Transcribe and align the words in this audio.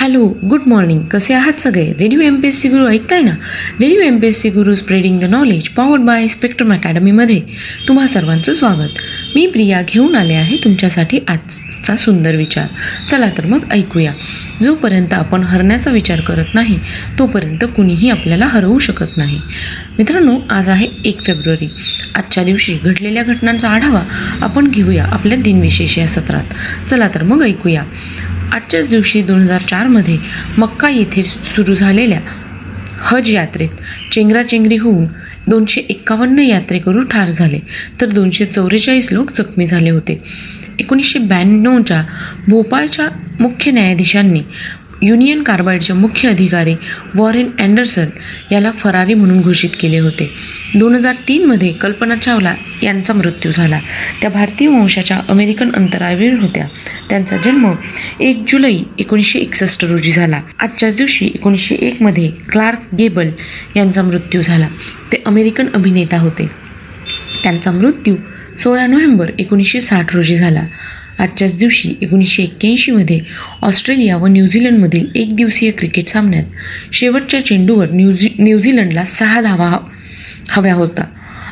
Hello 0.00 0.26
good 0.44 0.60
morning 0.66 1.00
कसे 1.00 1.34
आहात 1.34 1.60
सगळे? 1.60 1.92
Radio 2.00 2.20
M 2.20 2.40
P 2.40 2.48
S 2.48 2.60
C 2.60 2.68
Guru 2.68 2.88
ऐकताय 2.88 3.20
ना? 3.20 3.30
Radio 3.80 4.00
M 4.00 4.18
P 4.18 4.26
S 4.26 4.40
C 4.40 4.50
Guru 4.50 4.74
spreading 4.74 5.20
the 5.20 5.24
knowledge 5.24 5.68
powered 5.68 6.02
by 6.02 6.28
Spectrum 6.28 6.72
अकॅडमीमध्ये 6.72 7.40
तुम्हा 7.88 8.06
सर्वांचं 8.08 8.52
स्वागत. 8.52 8.88
मी 9.34 9.46
प्रिया 9.46 9.82
घेऊन 9.88 10.14
आले 10.14 10.34
आहे 10.34 10.56
तुमच्यासाठी 10.56 11.18
आजचा 11.28 11.96
सुंदर 11.96 12.34
विचार. 12.34 12.66
चला 13.10 13.26
तर 13.38 13.46
मग 13.46 13.58
ऐकूया. 13.70 14.12
जोपर्यंत 14.62 15.12
आपण 15.12 15.42
हरण्याचा 15.42 15.90
विचार 15.90 16.20
करत 16.20 16.54
नाही 16.54 16.78
तोपर्यंत 17.18 17.64
कुणीही 17.76 18.10
आपल्याला 18.10 18.46
हरवू 18.46 18.78
शकत 18.78 19.16
नाही. 19.16 19.40
मित्रांनो 19.98 20.38
आज 20.50 20.68
आहे 20.68 20.86
एक 21.04 21.24
फेब्रुवारी. 21.24 21.68
आजच्या 22.14 22.44
दिवशी 22.44 22.74
घडलेल्या 22.84 23.22
घटनांचा 23.22 23.68
आढावा 23.68 24.02
आपण 24.40 24.66
घेऊया 24.66 25.04
आपल्या 25.04 25.38
दिनविशेष 25.38 25.98
या 25.98 26.06
सत्रात. 26.06 26.44
चला 26.90 27.08
तर 27.08 27.22
मग 27.22 27.42
ऐकूया. 27.42 27.82
आजच्याच 28.52 28.88
दिवशी 28.88 29.22
दोन 29.22 29.40
हजार 29.42 29.62
चारमध्ये 29.62 30.16
मक्का 30.58 30.88
येथे 30.88 31.22
सुरू 31.22 31.74
झालेल्या 31.74 32.20
हज 33.02 33.30
यात्रेत 33.30 33.68
चेंगराचेंगरी 34.12 34.76
होऊन 34.76 35.06
दोनशे 35.48 35.80
एक्कावन्न 35.80 36.38
यात्रेकरू 36.38 37.02
ठार 37.02 37.30
झाले. 37.30 37.58
तर 38.00 38.06
दोनशे 38.06 38.44
चौवेचाळीस 38.44 39.08
लोक 39.12 39.30
जखमी 39.30 39.66
झाले 39.66 39.90
होते. 39.90 40.22
एकोणीसशे 40.78 41.18
ब्याण्णवच्या 41.18 42.02
भोपाळच्या 42.48 43.08
मुख्य 43.40 43.70
न्यायाधीशांनी 43.70 44.42
युनियन 45.02 45.42
कार्बाईडचे 45.42 45.92
मुख्य 45.92 46.28
अधिकारी 46.28 46.74
वॉरेन 47.14 47.48
अँडरसन 47.58 48.06
याला 48.52 48.70
फरारी 48.70 49.14
म्हणून 49.14 49.40
घोषित 49.40 49.70
केले 49.80 49.98
होते. 49.98 50.30
दोन 50.74 50.94
हजार 50.94 51.14
तीनमध्ये 51.28 51.72
कल्पना 51.72 52.16
चावला 52.16 52.54
यांचा 52.82 53.12
मृत्यू 53.12 53.52
झाला. 53.52 53.80
त्या 54.20 54.30
भारतीय 54.30 54.68
वंशाच्या 54.68 55.20
अमेरिकन 55.28 55.70
अंतराळवीर 55.70 56.38
होत्या. 56.40 56.66
त्यांचा 57.08 57.36
जन्म 57.36 57.72
एक 58.20 58.44
जुलै 58.48 58.76
एकोणीसशे 58.98 59.38
एकसष्ट 59.38 59.84
रोजी 59.84 60.12
झाला. 60.12 60.40
आजच्याच 60.58 60.96
दिवशी 60.96 61.26
एकोणीसशे 61.26 61.74
एकमध्ये 61.74 62.30
क्लार्क 62.48 62.94
गेबल 62.94 63.28
यांचा 63.76 64.02
मृत्यू 64.02 64.42
झाला. 64.42 64.68
ते 65.12 65.22
अमेरिकन 65.26 65.66
अभिनेता 65.74 66.18
होते. 66.18 66.50
त्यांचा 67.42 67.70
मृत्यू 67.70 68.14
सोळा 68.58 68.86
नोव्हेंबर 68.86 69.30
एकोणीसशे 69.38 69.80
साठ 69.80 70.16
रोजी 70.16 70.36
झाला. 70.36 70.62
आजच्याच 71.18 71.58
दिवशी 71.58 71.94
एकोणीसशे 72.02 72.42
एक्क्याऐंशीमध्ये 72.42 73.20
ऑस्ट्रेलिया 73.62 74.16
व 74.16 74.26
न्यूझीलंडमधील 74.26 75.06
एक 75.14 75.36
दिवसीय 75.36 75.70
क्रिकेट 75.70 76.08
सामन्यात 76.08 76.44
शेवटच्या 76.92 77.46
चेंडूवर 77.46 77.86
न्यूझी 77.90 78.28
न्यूझीलंडला 78.38 79.04
सहा 79.04 79.40
धावा 79.40 79.78
हव्या 80.50 80.74
होता. 80.74 81.04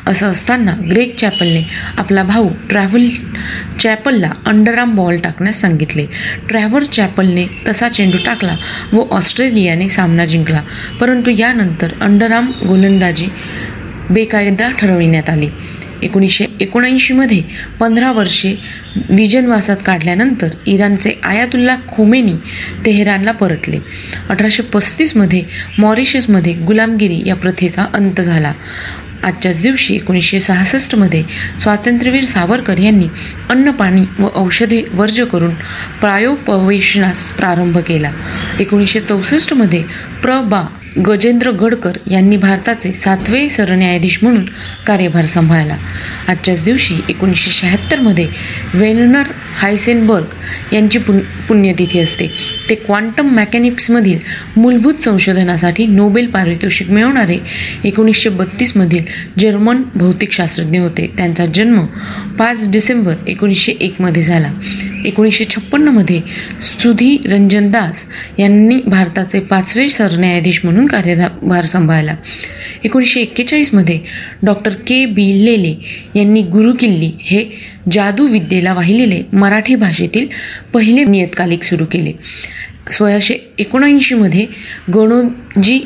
असं 0.07 0.31
असताना 0.31 0.75
ग्रेग 0.91 1.09
चॅपलने 1.17 1.69
आपला 1.97 2.23
भाऊ 2.23 2.49
ट्रॅव्हल 2.69 3.09
चॅपलला 3.79 4.31
अंडरआर्म 4.45 4.95
बॉल 4.95 5.17
टाकण्यास 5.17 5.61
सांगितले. 5.61 6.05
ट्रॅव्हल 6.49 6.83
चॅपलने 6.83 7.45
तसा 7.67 7.89
चेंडू 7.89 8.17
टाकला 8.25 8.55
व 8.93 9.01
ऑस्ट्रेलियाने 9.11 9.89
सामना 9.89 10.25
जिंकला. 10.25 10.61
परंतु 11.01 11.31
यानंतर 11.37 11.87
अंडरआर्म 12.01 12.45
गोलंदाजी 12.67 13.27
बेकायदा 14.09 14.71
ठरविण्यात 14.71 15.29
आली. 15.29 15.49
एकोणीसशे 16.01 16.45
एकोणऐंशीमध्ये 16.59 17.43
पंधरा 17.79 18.11
वर्षे 18.11 18.59
विजनवासात 19.09 19.77
काढल्यानंतर 19.85 20.49
इराणचे 20.65 21.19
आयातुल्ला 21.23 21.77
खोमेनी 21.87 22.33
तेहरानला 22.85 23.31
परतले. 23.31 23.79
अठराशे 24.29 24.63
पस्तीसमध्ये 24.63 25.43
मॉरिशसमध्ये 25.79 26.53
गुलामगिरी 26.53 27.21
या 27.25 27.35
प्रथेचा 27.35 27.85
अंत 27.93 28.21
झाला. 28.21 28.53
आजच्याच 29.23 29.61
दिवशी 29.61 29.95
एकोणीसशे 29.95 30.39
सहासष्टमध्ये 30.39 31.23
स्वातंत्र्यवीर 31.61 32.23
सावरकर 32.23 32.77
यांनी 32.77 33.05
अन्न 33.49 33.71
पाणी 33.71 34.01
व 34.19 34.27
औषधे 34.35 34.81
वर्ज 34.93 35.21
करून 35.21 35.53
प्रायोपवेशनास 36.01 37.31
प्रारंभ 37.31 37.77
केला. 37.77 38.11
एकोणीसशे 38.59 38.99
चौसष्टमध्ये 38.99 39.83
प्र. 40.21 40.41
बा. 40.41 40.61
गजेंद्र 41.07 41.51
गडकर 41.51 41.91
यांनी 42.11 42.37
भारताचे 42.37 42.91
सातवे 42.91 43.49
सरन्यायाधीश 43.49 44.19
म्हणून 44.21 44.45
कार्यभार 44.87 45.25
सांभाळला. 45.25 45.77
आजच्याच 46.27 46.63
दिवशी 46.63 46.93
एकोणीसशे 47.09 47.51
शहात्तरमध्ये 47.51 48.27
वेनर 48.73 49.23
हायसेनबर्ग 49.57 50.25
यांची 50.73 50.99
पुण्य 50.99 51.21
पुण्यतिथी 51.47 51.99
असते. 51.99 52.27
ते 52.69 52.75
क्वांटम 52.75 53.27
मॅकॅनिक्समधील 53.27 54.19
मूलभूत 54.57 54.93
संशोधनासाठी 55.03 55.85
नोबेल 55.85 56.27
पारितोषिक 56.27 56.91
मिळवणारे 56.91 57.37
एकोणीसशे 57.83 58.29
बत्तीसमधील 58.29 59.03
जर्मन 59.39 59.81
भौतिकशास्त्रज्ञ 59.95 60.79
होते. 60.79 61.13
त्यांचा 61.17 61.45
जन्म 61.45 61.85
पाच 62.39 62.71
डिसेंबर 62.71 63.13
एकोणीसशे 63.27 63.71
एकमध्ये 63.71 64.21
झाला. 64.21 64.51
एकोणीसशे 65.09 65.43
छप्पन्नमध्ये 65.43 66.21
सुधी 66.61 67.17
रंजन 67.25 67.71
दास 67.71 68.05
यांनी 68.39 68.79
भारताचे 68.85 69.39
पाचवे 69.39 69.89
सरन्यायाधीश 69.89 70.59
म्हणून 70.63 70.85
कार्यभार 70.85 71.65
सांभाळला. 71.65 72.15
एकोणीसशे 72.83 73.21
एक्केचाळीसमध्ये 73.21 73.99
डॉक्टर 74.43 74.73
के 74.87 75.05
बी 75.05 75.45
लेले 75.45 75.73
यांनी 76.15 76.41
गुरुकिल्ली 76.41 77.11
हे 77.19 77.43
जादू 77.91 78.27
विद्येला 78.27 78.73
वाहिलेले 78.73 79.21
मराठी 79.33 79.75
भाषेतील 79.75 80.27
पहिले 80.73 81.03
नियतकालिक 81.03 81.63
सुरू 81.63 81.85
केले. 81.85 82.11
सोळाशे 82.91 83.35
एकोणऐंशीमध्ये 83.57 84.45
गणोजी 84.95 85.79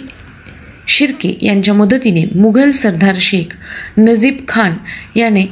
शिर्के 0.88 1.38
यांच्या 1.42 1.74
मदतीने 1.74 2.24
मुघल 2.36 2.72
सरदार 2.72 3.16
शेख 3.20 3.56
नजीब 3.98 4.38
खान 4.48 4.74
याने 5.16 5.46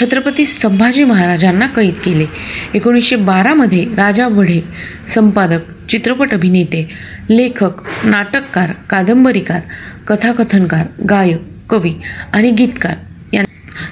छत्रपती 0.00 0.44
संभाजी 0.44 1.04
महाराजांना 1.04 1.66
कैद 1.66 1.94
केले. 1.94 2.26
एकोणीसशे 2.74 3.16
बारामध्ये 3.16 3.84
राजा 3.84 4.28
बढे 4.28 4.60
संपादक 5.08 5.86
चित्रपट 5.88 6.32
अभिनेते 6.32 6.90
लेखक 7.30 7.70
नाटककार 8.04 8.70
कादंबरीकार 8.90 9.60
कथाकथनकार 10.06 11.04
गायक 11.10 11.42
कवी 11.70 11.94
आणि 12.32 12.50
गीतकार 12.50 12.94
या 13.32 13.42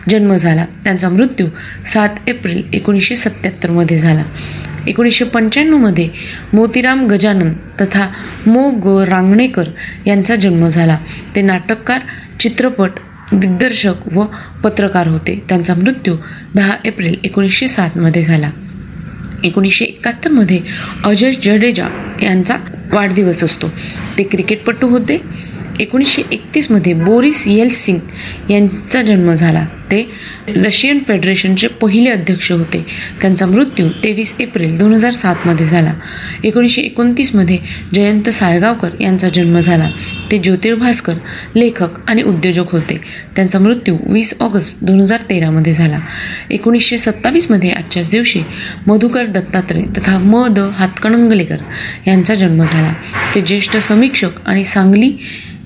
जन्म 0.09 0.35
झाला. 0.35 0.65
त्यांचा 0.85 1.09
मृत्यू 1.09 1.47
सात 1.93 2.09
एप्रिल 2.27 2.63
एकोणीसशे 2.73 3.17
सत्त्याहत्तरमध्ये 3.17 3.99
झाला. 3.99 4.23
एकोणीसशे 4.87 5.25
पंच्याण्णवमध्ये 5.25 6.09
मोतीराम 6.53 7.07
गजानन 7.07 7.53
तथा 7.53 8.09
मो. 8.47 8.71
ग. 8.71 9.05
रांगणेकर 9.09 9.65
यांचा 10.07 10.37
जन्म 10.37 10.69
झाला. 10.69 10.99
ते 11.37 11.43
नाटककार 11.43 11.99
चित्रपट 12.41 12.91
दिग्दर्शक 13.33 14.13
व 14.13 14.25
पत्रकार 14.63 15.07
होते. 15.07 15.45
त्यांचा 15.49 15.75
मृत्यू 15.75 16.17
दहा 16.55 16.77
एप्रिल 16.85 17.17
एकोणीसशे 17.25 17.69
सातमध्ये 17.69 18.23
झाला. 18.23 18.51
एकोणीसशे 19.45 19.85
एकाहत्तरमध्ये 19.85 20.61
अजय 21.05 21.33
जडेजा 21.33 21.89
यांचा 22.23 22.57
वाढदिवस 22.93 23.45
असतो. 23.45 23.69
ते 24.19 24.23
क्रिकेटपटू 24.23 24.89
होते. 24.89 25.23
एकोणीसशे 25.81 26.23
एकतीसमध्ये 26.33 26.93
बोरिस 26.93 27.49
येलसिंग 27.49 27.99
यांचा 28.51 29.03
जन्म 29.03 29.33
झाला. 29.33 29.67
ते 29.91 30.11
रशियन 30.49 30.99
फेडरेशनचे 31.09 31.67
पहिले 31.67 32.11
अध्यक्ष 32.11 32.53
होते. 32.53 32.87
त्यांचा 33.21 33.47
मृत्यू 33.47 33.89
तेवीस 33.89 34.35
एप्रिल 34.41 34.79
दोन 34.79 34.93
हजार 34.95 35.13
सातमध्ये 35.13 35.67
झाला. 35.67 35.95
एकोणीसशे 36.45 36.83
एकोणतीसमध्ये 36.83 37.59
जयंत 37.95 38.29
साळगावकर 38.29 38.89
यांचा 39.01 39.29
जन्म 39.29 39.61
झाला. 39.61 39.91
ते 40.31 40.39
ज्योतिर्भास्कर 40.39 41.15
लेखक 41.57 41.89
आणि 42.07 42.23
उद्योजक 42.23 42.73
होते. 42.73 43.01
त्यांचा 43.37 43.59
मृत्यू 43.59 43.97
वीस 44.07 44.35
ऑगस्ट 44.41 44.77
दोन 44.83 45.01
हजार 45.01 45.19
तेरामध्ये 45.31 45.73
झाला. 45.73 45.99
एकोणीसशे 46.51 46.99
सत्तावीसमध्ये 46.99 47.71
आजच्याच 47.71 48.11
दिवशी 48.11 48.43
मधुकर 48.87 49.27
दत्तात्रय 49.27 49.83
तथा 49.83 50.19
म 50.19 50.47
द 50.47 50.59
हातकणंगलेकर 50.59 51.57
यांचा 52.07 52.35
जन्म 52.35 52.65
झाला. 52.65 52.95
ते 53.35 53.41
ज्येष्ठ 53.41 53.77
समीक्षक 53.77 54.47
आणि 54.47 54.65
सांगली 54.65 55.13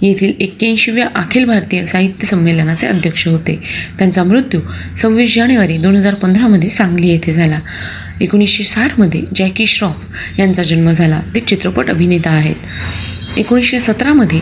येथील 0.02 0.32
एक्क्याऐंशीव्या 0.40 1.08
अखिल 1.14 1.44
भारतीय 1.44 1.86
साहित्य 1.86 2.26
संमेलनाचे 2.26 2.86
अध्यक्ष 2.86 3.26
होते. 3.28 3.58
त्यांचा 3.98 4.24
मृत्यू 4.24 4.60
सव्वीस 5.02 5.34
जानेवारी 5.36 5.76
दोन 5.76 5.96
हजार 5.96 6.14
पंधरामध्ये 6.14 6.68
सांगली 6.68 7.08
येथे 7.08 7.32
झाला. 7.32 7.58
एकोणीसशे 8.20 8.64
साठमध्ये 8.64 9.22
जॅकी 9.36 9.66
श्रॉफ 9.66 10.04
यांचा 10.38 10.62
जन्म 10.62 10.90
झाला. 10.90 11.20
ते 11.34 11.40
चित्रपट 11.40 11.90
अभिनेता 11.90 12.30
आहेत. 12.30 13.38
एकोणीसशे 13.38 13.78
सतरामध्ये 13.78 14.40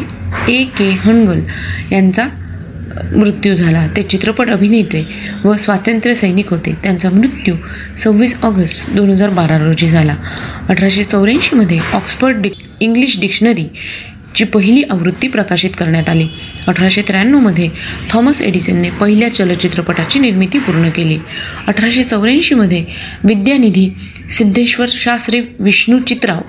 ए 0.49 0.65
के 0.65 0.91
हणगल 0.91 1.41
यांचा 1.93 2.29
मृत्यू 3.17 3.55
झाला. 3.55 3.87
ते 3.97 4.03
चित्रपट 4.03 4.49
अभिनेते 4.50 5.06
व 5.44 5.56
स्वातंत्र्य 5.56 6.15
सैनिक 6.15 6.50
होते. 6.50 6.75
त्यांचा 6.83 7.11
मृत्यू 7.11 7.55
सव्वीस 7.99 8.38
ऑगस्ट 8.43 8.91
दोन 8.91 9.11
हजार 9.11 9.31
बारा 9.31 9.59
रोजी 9.59 9.87
झाला. 9.87 10.17
अठराशे 10.69 11.05
चौऱ्याऐंशीमध्ये 11.05 11.79
ऑक्सफर्ड 11.93 12.37
डिक 12.37 12.53
इंग्लिश 12.81 13.21
डिक्शनरी 13.21 13.67
ची 14.38 14.44
पहिली 14.44 14.82
आवृत्ती 14.82 15.29
प्रकाशित 15.29 15.70
करण्यात 15.79 16.08
आली. 16.08 16.29
अठराशे 16.67 17.02
त्र्याण्णवमध्ये 17.02 17.69
थॉमस 18.11 18.43
एडिसनने 18.43 18.90
पहिल्या 18.90 19.35
चलचित्रपटाची 19.35 20.19
निर्मिती 20.19 20.58
पूर्ण 20.58 20.90
केली. 20.90 21.19
अठराशे 21.67 22.02
चौऱ्याऐंशीमध्ये 22.02 22.85
विद्यानिधी 23.25 23.90
सिद्धेश्वर 24.31 24.87
शास्त्री 24.88 25.40
विष्णू 25.58 25.99
चित्राव 25.99 26.40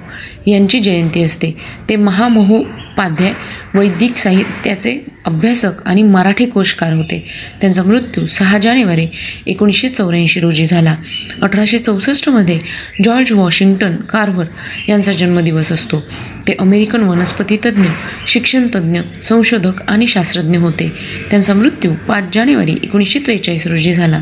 यांची 0.52 0.80
जयंती 0.80 1.24
असते. 1.24 1.52
ते 1.90 1.96
महामहोपाध्याय 1.96 3.34
वैदिक 3.74 4.18
साहित्याचे 4.18 5.06
अभ्यासक 5.26 5.72
आणि 5.86 6.04
मराठी 6.04 6.46
कोशकार 6.46 6.94
होते. 6.94 7.28
त्यांचा 7.62 7.84
मृत्यू 7.84 8.26
सहा 8.26 8.58
जानेवारी 8.58 9.08
एकोणीसशे 9.48 9.90
चौऱ्याऐंशी 9.90 10.40
रोजी 10.40 10.66
झाला. 10.66 10.96
अठराशे 11.42 11.80
चौसष्टमध्ये 11.80 12.60
जॉर्ज 13.04 13.32
वॉशिंग्टन 13.32 13.96
कार्व्हर 13.96 14.46
यांचा 14.90 15.14
जन्मदिवस 15.14 15.72
असतो. 15.72 16.00
ते 16.48 16.54
अमेरिकन 16.60 17.02
वनस्पती 17.02 17.58
तज्ज्ञ 17.66 19.00
संशोधक 19.24 19.82
आणि 19.88 20.08
शास्त्रज्ञ 20.08 20.58
होते. 20.58 20.92
त्यांचा 21.30 21.54
मृत्यू 21.54 21.94
पाच 22.08 22.24
जानेवारी 22.34 22.76
एकोणीसशे 22.84 23.20
त्रेचाळीस 23.20 23.68
रोजी 23.68 23.94
झाला. 23.94 24.22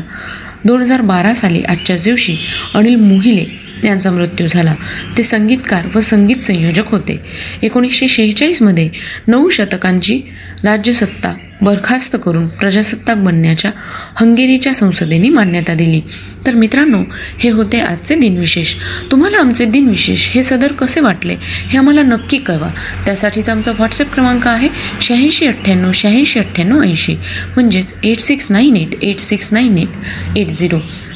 दोन 0.64 0.80
हजार 0.80 1.00
बारा 1.00 1.34
साली 1.34 1.62
आजच्याच 1.62 2.04
दिवशी 2.04 2.36
अनिल 2.74 2.96
मोहिले 2.96 3.67
यांचा 3.84 4.10
मृत्यू 4.10 4.46
झाला. 4.50 4.74
ते 5.18 5.22
संगीतकार 5.22 5.86
व 5.94 6.00
संगीत 6.00 6.36
संयोजक 6.36 6.88
होते. 6.88 7.20
एकोणीसशे 7.62 8.08
शेहेचाळीसमध्ये 8.08 8.90
नऊ 9.28 9.48
शतकांची 9.48 10.20
राज्यसत्ता 10.64 11.34
बरखास्त 11.62 12.16
करून 12.24 12.48
प्रजासत्ताक 12.48 13.16
बनण्याच्या 13.16 13.70
हंगेरीच्या 14.14 14.74
संसदेने 14.74 15.28
मान्यता 15.28 15.74
दिली. 15.74 16.00
तर 16.46 16.54
मित्रांनो 16.54 17.02
हे 17.38 17.50
होते 17.50 17.80
आजचे 17.80 18.14
दिनविशेष. 18.14 18.74
तुम्हाला 19.10 19.38
आमचे 19.38 19.64
दिनविशेष 19.64 20.28
हे 20.30 20.42
सदर 20.42 20.72
कसे 20.72 21.00
वाटले 21.00 21.36
हे 21.40 21.78
आम्हाला 21.78 22.02
नक्की 22.02 22.38
कळवा. 22.38 22.68
त्यासाठीचा 23.04 23.52
आमचा 23.52 23.70
व्हॉट्सअप 23.70 24.14
क्रमांक 24.14 24.46
आहे 24.46 24.68
शहाऐंशी 25.00 25.46
अठ्ठ्याण्णव 25.46 25.92
शहाऐंशी 25.92 26.38
अठ्ठ्याण्णव 26.38 26.82
ऐंशी. 26.82 27.14
म्हणजेच 27.56 27.94
eight 28.02 28.18
six 28.18 28.46
nine 28.50 28.76
eight 28.76 29.04
eight 29.04 29.18
six 29.18 29.48
nine 29.52 29.78
eight 29.78 29.88
eight 30.36 30.48
zero 30.48 30.78